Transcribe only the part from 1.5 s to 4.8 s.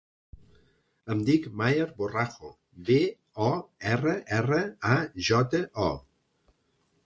Maher Borrajo: be, o, erra, erra,